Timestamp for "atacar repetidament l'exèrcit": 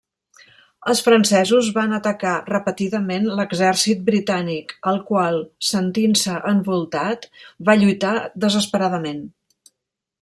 1.97-4.01